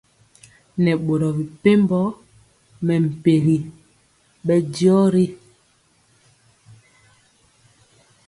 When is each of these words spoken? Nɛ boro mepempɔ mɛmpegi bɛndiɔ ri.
Nɛ 0.83 0.91
boro 1.05 1.27
mepempɔ 1.37 1.99
mɛmpegi 2.85 3.57
bɛndiɔ 4.45 4.99
ri. 5.13 5.25